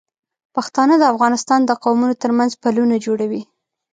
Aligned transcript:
پښتانه 0.55 0.95
د 0.99 1.03
افغانستان 1.13 1.59
د 1.65 1.71
قومونو 1.83 2.15
تر 2.23 2.31
منځ 2.37 2.51
پلونه 2.61 2.95
جوړوي. 3.05 3.41